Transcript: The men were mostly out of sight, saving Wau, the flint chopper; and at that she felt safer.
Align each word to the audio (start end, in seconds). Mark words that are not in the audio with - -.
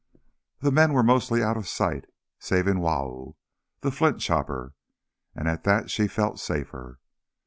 The 0.61 0.71
men 0.71 0.93
were 0.93 1.03
mostly 1.03 1.43
out 1.43 1.57
of 1.57 1.67
sight, 1.67 2.05
saving 2.39 2.79
Wau, 2.79 3.35
the 3.81 3.91
flint 3.91 4.19
chopper; 4.19 4.73
and 5.35 5.47
at 5.47 5.63
that 5.65 5.91
she 5.91 6.07
felt 6.07 6.39
safer. 6.39 6.99